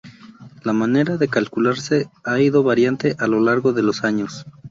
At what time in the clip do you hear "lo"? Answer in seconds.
3.27-3.39